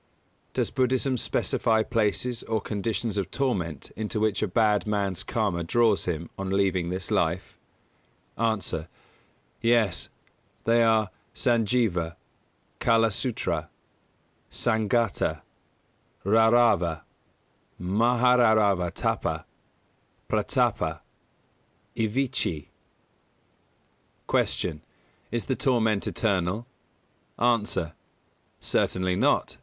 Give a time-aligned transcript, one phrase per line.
[0.55, 6.05] Does Buddhism specify places or conditions of torment into which a bad man's Karma draws
[6.05, 7.59] him on leaving this life?
[8.35, 8.57] A.
[9.61, 10.09] Yes.
[10.63, 12.15] They are: Sanjīva;
[12.79, 13.67] Kālasūtra;
[14.49, 15.43] Sanghāta;
[16.25, 17.03] Raurava;
[17.79, 19.43] Mahā Raurava Tāpa;
[20.27, 21.01] Pratāpa;
[21.95, 22.69] Avīchi.
[24.27, 24.57] 222.
[24.57, 24.81] Q.
[25.29, 26.65] Is the torment eternal?
[27.37, 27.93] A.
[28.59, 29.57] Certainly not.